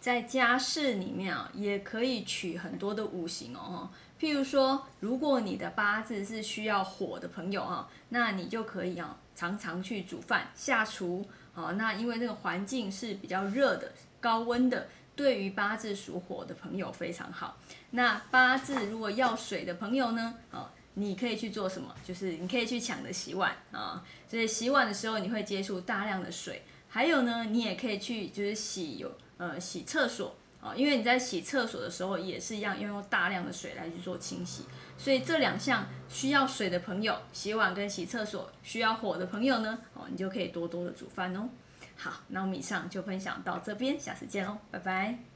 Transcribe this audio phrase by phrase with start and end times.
[0.00, 3.90] 在家事里面啊，也可以取很多的五行哦。
[4.18, 11.72] 譬如说，如果你的八字是需要火的朋友啊，那你就可以啊，常常去煮饭、下厨啊。
[11.72, 17.58] 那因为那个环境是比较热的、高温的，对于八字属火的朋友非常好。
[17.90, 21.94] 那八字如果要水的朋友呢，啊，你可以去做什么？
[22.02, 24.02] 就是你可以去抢着洗碗啊。
[24.28, 26.62] 所以洗碗的时候，你会接触大量的水。
[26.92, 34.64] 还有呢，你也可以去就是洗有呃洗厕所啊，因为你在洗厕所的时候也是一样，要用大量的水来去做清洗。
[34.98, 41.48] 所以这两项需要水的朋友，洗碗跟洗厕所需要火的朋友呢，哦，你就可以多多的煮饭哦。
[41.96, 45.29] 好，那我们以上就分享到这边，下次见喽，拜拜。